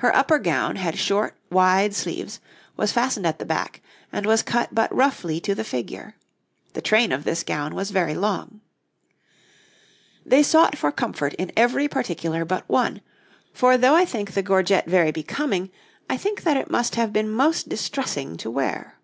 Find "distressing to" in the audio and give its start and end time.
17.70-18.50